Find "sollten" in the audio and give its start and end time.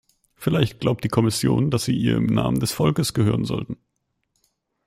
3.45-3.77